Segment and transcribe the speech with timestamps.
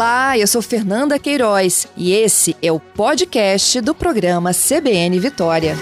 [0.00, 5.74] Olá, eu sou Fernanda Queiroz e esse é o podcast do programa CBN Vitória.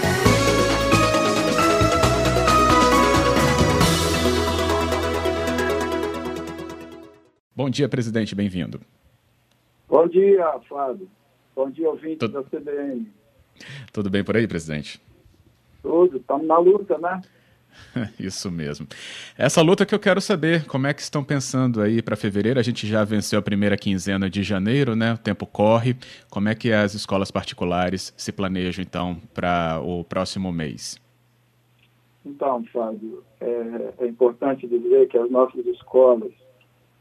[7.55, 8.81] Bom dia, presidente, bem-vindo.
[9.87, 11.09] Bom dia, Fábio.
[11.55, 12.43] Bom dia, ouvinte Tudo...
[12.43, 13.09] da CBN.
[13.93, 15.01] Tudo bem por aí, presidente?
[15.81, 17.21] Tudo, estamos na luta, né?
[18.19, 18.87] Isso mesmo.
[19.37, 22.59] Essa luta que eu quero saber, como é que estão pensando aí para fevereiro?
[22.59, 25.13] A gente já venceu a primeira quinzena de janeiro, né?
[25.13, 25.95] O tempo corre.
[26.29, 30.99] Como é que as escolas particulares se planejam então para o próximo mês?
[32.25, 36.31] Então, Fábio, é, é importante dizer que as nossas escolas,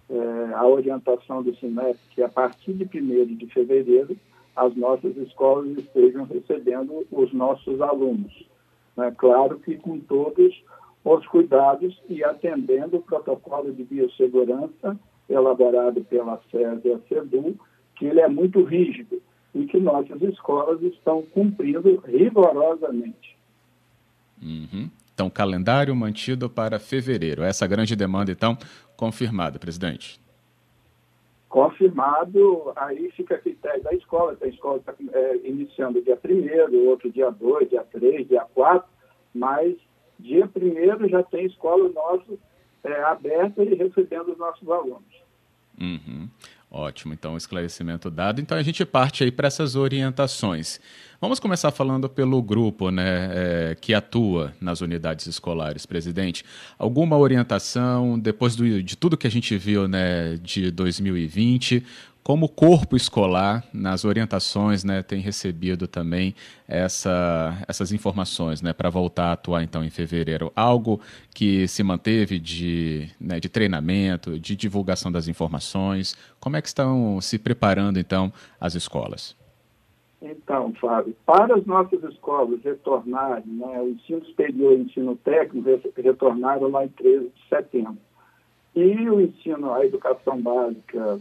[0.09, 4.17] é, a orientação do semestre que a partir de 1 de fevereiro
[4.57, 8.33] as nossas escolas estejam recebendo os nossos alunos.
[8.99, 9.15] Né?
[9.17, 10.53] Claro que com todos
[11.05, 14.99] os cuidados e atendendo o protocolo de biossegurança
[15.31, 17.57] elaborado pela SES e a CEDU,
[17.95, 19.23] que ele é muito rígido
[19.55, 23.37] e que nossas escolas estão cumprindo rigorosamente.
[24.43, 24.91] Uhum.
[25.15, 27.43] Então, calendário mantido para fevereiro.
[27.43, 28.59] Essa grande demanda, então,
[28.97, 30.21] confirmada, presidente.
[31.49, 34.37] Confirmado, aí fica a critério da escola.
[34.41, 38.89] A escola está é, iniciando dia 1 outro dia 2, dia 3, dia 4,
[39.35, 39.77] mas
[40.19, 42.35] dia 1 já tem escola nossa
[42.85, 45.23] é, aberta e recebendo os nossos alunos.
[45.81, 46.29] Uhum.
[46.71, 48.41] Ótimo, então esclarecimento dado.
[48.43, 50.79] Então a gente parte aí para essas orientações.
[51.19, 56.45] Vamos começar falando pelo grupo né, é, que atua nas unidades escolares, presidente.
[56.79, 61.83] Alguma orientação, depois do, de tudo que a gente viu né, de 2020,
[62.23, 66.35] como o corpo escolar, nas orientações, né, tem recebido também
[66.67, 70.53] essa, essas informações né, para voltar a atuar então em fevereiro?
[70.55, 71.01] Algo
[71.35, 76.17] que se manteve de, né, de treinamento, de divulgação das informações?
[76.39, 79.35] Como é que estão se preparando então as escolas?
[80.21, 85.69] Então, Fábio, para as nossas escolas retornarem, né, o ensino superior e o ensino técnico
[85.97, 87.99] retornaram lá em 13 de setembro.
[88.75, 91.21] E o ensino, a educação básica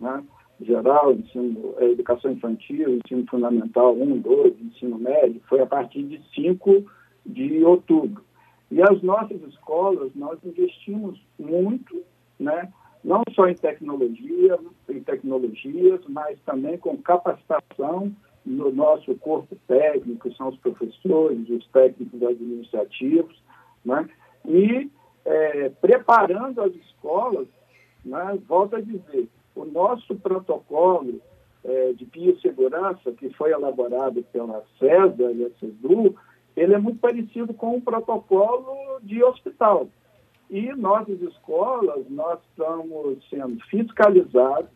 [0.00, 0.24] né,
[0.60, 6.20] geral, ensino, a educação infantil, ensino fundamental 1, 2, ensino médio, foi a partir de
[6.34, 6.84] 5
[7.26, 8.22] de outubro.
[8.70, 12.02] E as nossas escolas, nós investimos muito,
[12.38, 12.72] né,
[13.04, 18.12] não só em tecnologia, em tecnologias, mas também com capacitação
[18.44, 23.42] no nosso corpo técnico, são os professores, os técnicos administrativos,
[23.84, 24.08] né?
[24.44, 24.90] e
[25.24, 27.46] é, preparando as escolas,
[28.04, 28.38] né?
[28.46, 31.20] volto a dizer, o nosso protocolo
[31.64, 36.14] é, de biossegurança, que foi elaborado pela CESA e a CEDU,
[36.56, 39.88] ele é muito parecido com o protocolo de hospital.
[40.50, 44.70] E nossas escolas, nós estamos sendo fiscalizados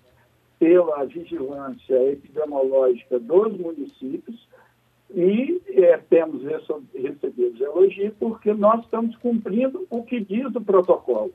[0.58, 4.48] pela vigilância epidemiológica dos municípios
[5.14, 11.32] e é, temos recebido elogios porque nós estamos cumprindo o que diz o protocolo.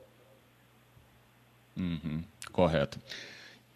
[1.76, 2.22] Uhum,
[2.52, 2.98] correto.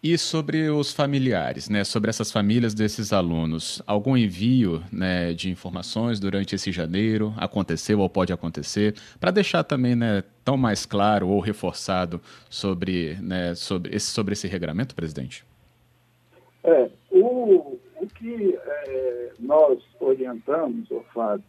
[0.01, 6.21] E sobre os familiares, né, sobre essas famílias desses alunos, algum envio né, de informações
[6.21, 7.33] durante esse janeiro?
[7.35, 13.53] Aconteceu ou pode acontecer, para deixar também né, tão mais claro ou reforçado sobre, né,
[13.55, 15.45] sobre, esse, sobre esse regramento, presidente?
[16.63, 21.43] É, o, o que é, nós orientamos, Fábio,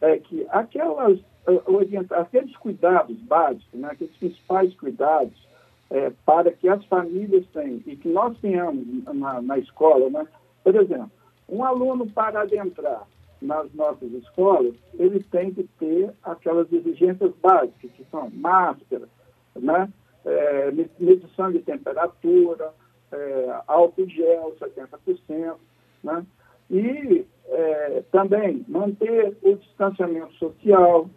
[0.00, 5.51] é que aquelas, eh, orienta, aqueles cuidados básicos, né, aqueles principais cuidados
[5.92, 10.26] é, para que as famílias tenham e que nós tenhamos na, na escola, né?
[10.64, 11.10] Por exemplo,
[11.48, 13.06] um aluno para adentrar
[13.42, 19.06] nas nossas escolas, ele tem que ter aquelas exigências básicas, que são máscara,
[19.54, 19.92] né?
[20.24, 22.72] É, medição de temperatura,
[23.10, 25.56] é, álcool gel, 70%,
[26.02, 26.24] né?
[26.70, 31.10] E é, também manter o distanciamento social,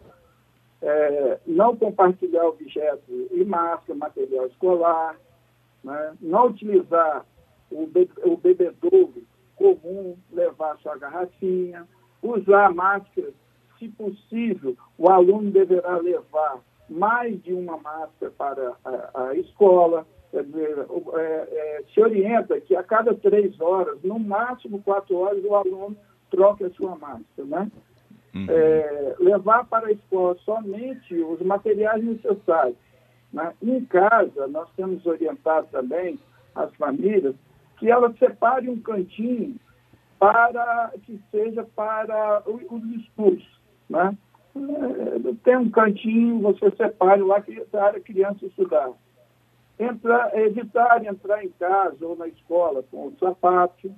[0.82, 5.16] é, não compartilhar objetos e máscara, material escolar,
[5.84, 6.14] né?
[6.22, 7.26] não utilizar
[7.72, 9.24] o, be o bebedouro
[9.56, 11.88] comum, levar sua garrafinha,
[12.22, 13.32] usar máscara,
[13.80, 16.60] se possível, o aluno deverá levar
[16.90, 20.86] mais de uma máscara para a, a escola, dizer,
[21.16, 25.96] é, é, se orienta que a cada três horas, no máximo quatro horas, o aluno
[26.30, 27.72] troque a sua máscara, né?
[28.36, 28.48] Uhum.
[28.50, 32.76] É, levar para a escola somente os materiais necessários.
[33.32, 33.54] Né?
[33.62, 36.20] Em casa, nós temos orientado também
[36.54, 37.36] as famílias
[37.78, 39.56] que elas separem um cantinho
[40.20, 43.46] para que seja para os estudos.
[43.90, 44.18] Né?
[44.56, 48.92] É, tem um cantinho, você separe lá para a criança estudar.
[49.78, 53.94] entrar, evitar entrar em casa ou na escola com o sapato.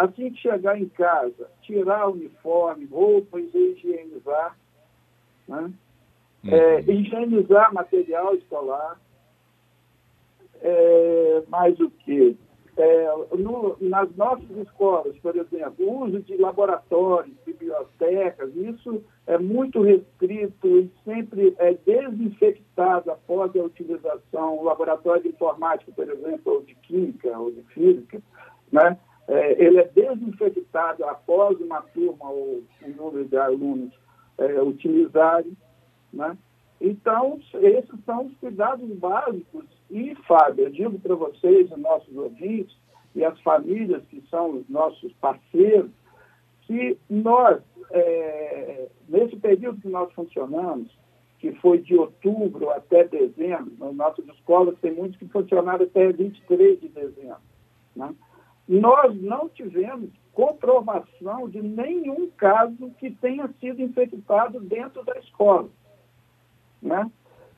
[0.00, 4.56] Assim que chegar em casa, tirar o uniforme, roupas e higienizar.
[5.46, 5.70] Né?
[6.42, 6.54] Uhum.
[6.54, 8.98] É, higienizar material escolar.
[10.62, 12.34] É, mais o que?
[12.78, 19.82] É, no, nas nossas escolas, por exemplo, o uso de laboratórios, bibliotecas, isso é muito
[19.82, 24.56] restrito e sempre é desinfectado após a utilização.
[24.56, 28.22] O laboratório de informática, por exemplo, ou de química, ou de física,
[28.72, 28.96] né?
[29.30, 33.92] É, ele é desinfectado após uma turma ou um número de alunos
[34.36, 35.56] é, utilizarem.
[36.12, 36.36] Né?
[36.80, 39.64] Então, esses são os cuidados básicos.
[39.88, 42.76] E, Fábio, eu digo para vocês, os nossos ouvintes,
[43.14, 45.92] e as famílias que são os nossos parceiros,
[46.62, 47.60] que nós,
[47.90, 50.90] é, nesse período que nós funcionamos,
[51.38, 56.80] que foi de outubro até dezembro, nas nossas escolas tem muitos que funcionaram até 23
[56.80, 57.40] de dezembro,
[57.94, 58.12] né?
[58.78, 65.68] Nós não tivemos comprovação de nenhum caso que tenha sido infectado dentro da escola.
[66.80, 67.10] Né?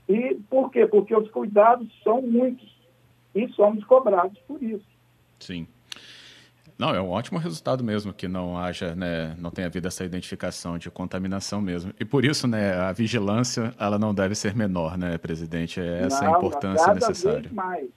[0.08, 0.86] E por quê?
[0.86, 2.74] Porque os cuidados são muitos
[3.34, 4.86] e somos cobrados por isso.
[5.38, 5.66] Sim.
[6.78, 10.78] Não, é um ótimo resultado mesmo que não haja, né, não tenha havido essa identificação
[10.78, 11.92] de contaminação mesmo.
[12.00, 15.78] E por isso, né, a vigilância, ela não deve ser menor, né, presidente?
[15.78, 17.42] É essa não, a importância cada necessária.
[17.42, 17.88] Vez mais,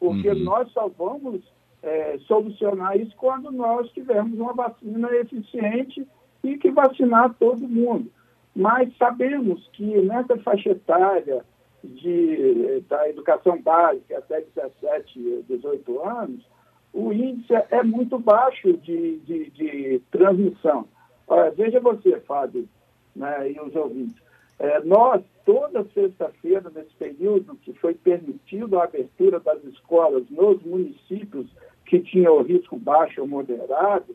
[0.00, 0.42] porque uhum.
[0.42, 1.42] nós só vamos
[1.86, 6.06] é, solucionar isso quando nós tivermos uma vacina eficiente
[6.42, 8.10] e que vacinar todo mundo.
[8.54, 11.44] Mas sabemos que nessa faixa etária
[11.84, 16.44] de, da educação básica até 17, 18 anos,
[16.92, 20.88] o índice é muito baixo de, de, de transmissão.
[21.28, 22.68] Olha, veja você, Fábio,
[23.14, 24.16] né, e os ouvintes.
[24.58, 31.46] É, nós, toda sexta-feira, nesse período que foi permitido a abertura das escolas nos municípios
[31.86, 34.14] que tinham risco baixo ou moderado,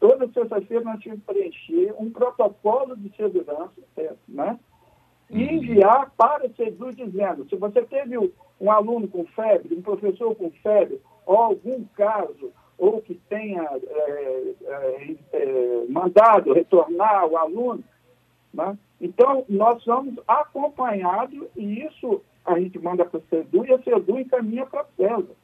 [0.00, 3.72] toda sexta-feira nós tínhamos que preencher um protocolo de segurança,
[4.28, 4.58] né?
[5.30, 5.52] E uhum.
[5.52, 8.16] enviar para o SEDU dizendo, se você teve
[8.60, 14.54] um aluno com febre, um professor com febre, ou algum caso, ou que tenha é,
[14.64, 17.84] é, é, mandado retornar o aluno,
[18.54, 18.78] né?
[19.00, 24.18] então nós somos acompanhados e isso a gente manda para o SEDU e a SEDU
[24.18, 25.36] encaminha para a CESA.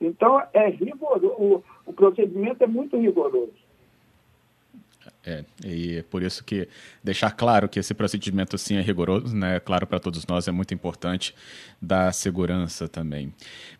[0.00, 3.52] Então, é rigoroso, o, o procedimento é muito rigoroso.
[5.28, 6.66] É, e é por isso que
[7.04, 9.60] deixar claro que esse procedimento sim é rigoroso, né?
[9.60, 11.34] Claro para todos nós é muito importante
[11.80, 13.32] da segurança também.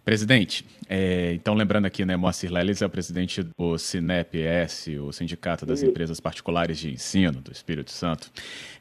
[0.05, 5.65] Presidente, é, então lembrando aqui, né, Moacir Leles é o presidente do Sinep-S, o Sindicato
[5.65, 5.79] das.
[5.89, 8.31] Empresas Particulares de Ensino do Espírito Santo.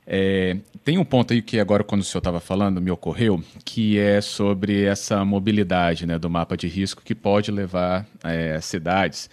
[0.05, 3.97] É, tem um ponto aí que agora quando o senhor estava falando me ocorreu, que
[3.97, 9.29] é sobre essa mobilidade, né, do mapa de risco que pode levar é, cidades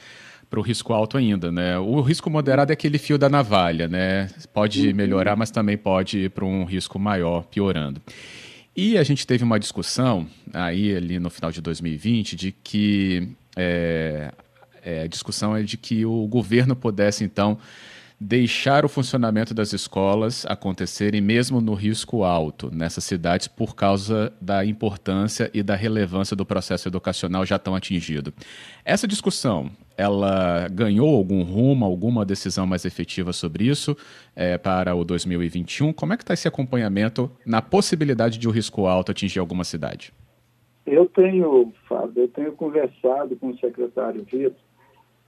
[0.55, 1.77] para o risco alto ainda, né?
[1.79, 4.31] O risco moderado é aquele fio da navalha, né?
[4.53, 4.95] Pode uhum.
[4.95, 8.01] melhorar, mas também pode ir para um risco maior, piorando.
[8.77, 14.33] E a gente teve uma discussão aí ali no final de 2020 de que é,
[14.85, 17.59] é, a discussão é de que o governo pudesse então
[18.19, 24.65] deixar o funcionamento das escolas acontecerem mesmo no risco alto nessas cidades por causa da
[24.65, 28.32] importância e da relevância do processo educacional já tão atingido.
[28.84, 33.96] Essa discussão, ela ganhou algum rumo, alguma decisão mais efetiva sobre isso
[34.34, 35.93] é, para o 2021?
[35.93, 40.13] Como é que está esse acompanhamento na possibilidade de o risco alto atingir alguma cidade?
[40.86, 44.53] Eu tenho, Fábio, eu tenho conversado com o secretário Vitor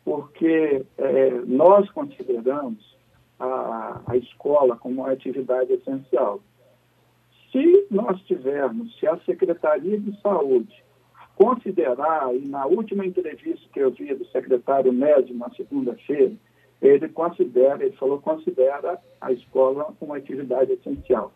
[0.07, 2.97] porque é, nós consideramos
[3.41, 6.41] a, a escola como uma atividade essencial.
[7.51, 10.86] Se nós tivermos, se a Secretaria de Saúde
[11.37, 16.33] considerar, e na última entrevista que eu vi do secretário Médio na segunda-feira,
[16.81, 21.33] ele considera, ele falou considera a escola uma atividade essencial.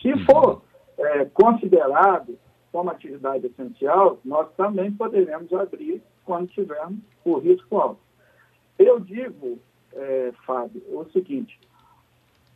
[0.00, 0.24] Se uhum.
[0.24, 0.62] for
[0.98, 2.38] é, considerado
[2.72, 8.00] como atividade essencial, nós também poderemos abrir quando tivermos o risco alto.
[8.78, 9.58] Eu digo,
[9.92, 11.58] é, Fábio, o seguinte: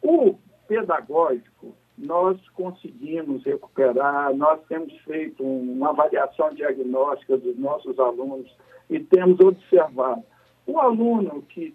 [0.01, 0.37] o
[0.69, 8.51] pedagógico nós conseguimos recuperar, nós temos feito uma avaliação diagnóstica dos nossos alunos
[8.91, 10.23] e temos observado.
[10.67, 11.75] O aluno que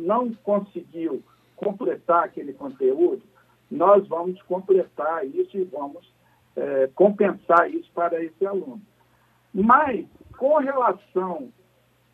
[0.00, 1.22] não conseguiu
[1.56, 3.22] completar aquele conteúdo,
[3.70, 6.12] nós vamos completar isso e vamos
[6.56, 8.80] é, compensar isso para esse aluno.
[9.54, 10.06] Mas,
[10.38, 11.52] com relação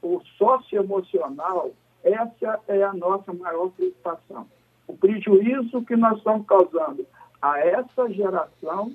[0.02, 1.70] o socioemocional,
[2.04, 4.46] essa é a nossa maior preocupação.
[4.86, 7.06] O prejuízo que nós estamos causando
[7.40, 8.92] a essa geração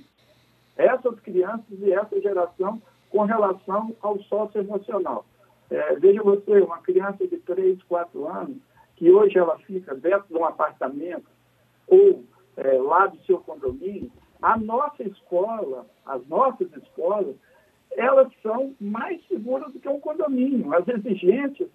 [0.78, 5.26] essas crianças e essa geração com relação ao socioemocional.
[5.70, 8.58] É, veja você, uma criança de 3, 4 anos,
[8.96, 11.28] que hoje ela fica dentro de um apartamento
[11.88, 12.24] ou
[12.58, 17.36] é, lá do seu condomínio, a nossa escola, as nossas escolas,
[17.96, 20.74] elas são mais seguras do que um condomínio.
[20.74, 21.70] As exigências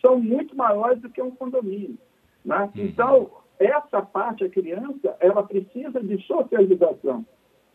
[0.00, 1.98] são muito maiores do que um condomínio.
[2.44, 2.70] Né?
[2.74, 2.84] Uhum.
[2.84, 3.30] Então,
[3.64, 7.24] essa parte, a criança, ela precisa de socialização,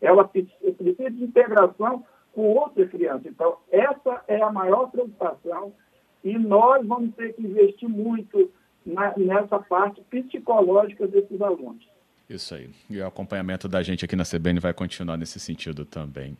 [0.00, 3.28] ela precisa de integração com outra criança.
[3.28, 5.72] Então, essa é a maior preocupação
[6.22, 8.50] e nós vamos ter que investir muito
[8.84, 11.88] na, nessa parte psicológica desses alunos.
[12.28, 12.70] Isso aí.
[12.88, 16.36] E o acompanhamento da gente aqui na CBN vai continuar nesse sentido também.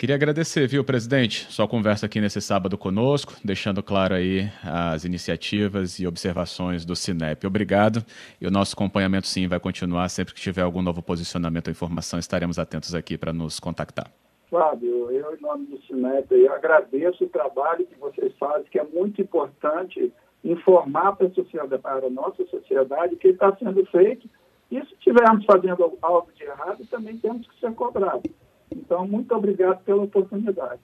[0.00, 5.98] Queria agradecer, viu, presidente, sua conversa aqui nesse sábado conosco, deixando claro aí as iniciativas
[5.98, 7.46] e observações do Cinep.
[7.46, 8.02] Obrigado.
[8.40, 10.08] E o nosso acompanhamento, sim, vai continuar.
[10.08, 14.10] Sempre que tiver algum novo posicionamento ou informação, estaremos atentos aqui para nos contactar.
[14.50, 18.84] Fábio, eu, em nome do Cinep, eu agradeço o trabalho que vocês fazem, que é
[18.84, 20.10] muito importante
[20.42, 24.26] informar para a, sociedade, para a nossa sociedade o que está sendo feito.
[24.70, 28.32] E se estivermos fazendo algo de errado, também temos que ser cobrados.
[28.70, 30.78] Então, muito obrigado pela oportunidade.